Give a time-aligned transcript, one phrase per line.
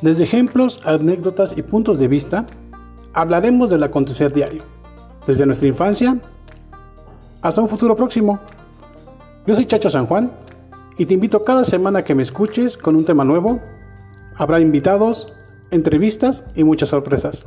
[0.00, 2.46] Desde ejemplos, anécdotas y puntos de vista,
[3.12, 4.62] hablaremos del acontecer diario,
[5.26, 6.16] desde nuestra infancia
[7.42, 8.38] hasta un futuro próximo.
[9.46, 10.30] Yo soy Chacho San Juan
[10.98, 13.60] y te invito cada semana a que me escuches con un tema nuevo.
[14.36, 15.32] Habrá invitados,
[15.72, 17.46] entrevistas y muchas sorpresas.